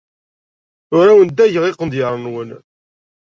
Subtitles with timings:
[0.97, 2.49] Ur awen-ddageɣ iqendyar-nwen.